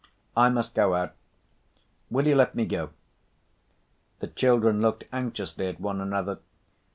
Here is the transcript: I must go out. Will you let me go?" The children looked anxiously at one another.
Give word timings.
I 0.35 0.49
must 0.49 0.73
go 0.73 0.95
out. 0.95 1.13
Will 2.09 2.25
you 2.25 2.33
let 2.33 2.55
me 2.55 2.65
go?" 2.65 2.89
The 4.19 4.29
children 4.29 4.81
looked 4.81 5.03
anxiously 5.13 5.67
at 5.67 5.79
one 5.79 6.01
another. 6.01 6.39